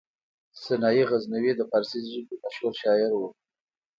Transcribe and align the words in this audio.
سنايي 0.63 1.03
غزنوي 1.09 1.51
د 1.55 1.61
فارسي 1.69 1.99
ژبې 2.11 2.35
مشهور 2.43 2.73
شاعر 2.81 3.11
و. 3.15 3.21